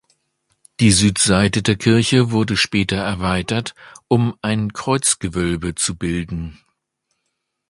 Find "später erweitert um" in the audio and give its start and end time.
2.57-4.35